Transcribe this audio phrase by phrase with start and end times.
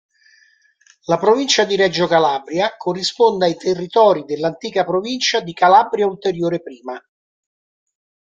[1.03, 6.99] La provincia di Reggio Calabria corrisponde ai territori dell'antica provincia di Calabria Ulteriore Prima.